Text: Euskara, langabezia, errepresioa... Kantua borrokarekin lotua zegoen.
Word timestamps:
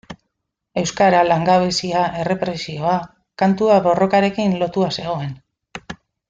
Euskara, 0.81 1.19
langabezia, 1.31 2.01
errepresioa... 2.23 2.95
Kantua 3.43 3.77
borrokarekin 3.89 4.57
lotua 4.65 4.91
zegoen. 4.97 5.31